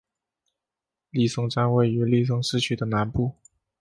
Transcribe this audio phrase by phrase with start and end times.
[1.11, 3.33] 利松站位于利松市区的南部。